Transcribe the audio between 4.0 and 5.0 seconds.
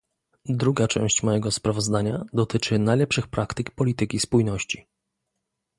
spójności